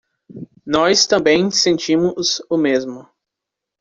Nós 0.65 1.05
também 1.05 1.51
sentimos 1.51 2.41
o 2.49 2.57
mesmo 2.57 3.07